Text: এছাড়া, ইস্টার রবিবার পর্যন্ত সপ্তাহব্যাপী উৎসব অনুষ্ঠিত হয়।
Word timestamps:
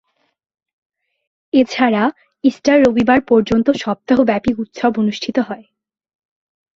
এছাড়া, 1.53 2.03
ইস্টার 2.43 2.77
রবিবার 2.83 3.19
পর্যন্ত 3.27 3.67
সপ্তাহব্যাপী 3.83 4.51
উৎসব 4.53 4.91
অনুষ্ঠিত 4.97 5.37
হয়। 5.39 5.65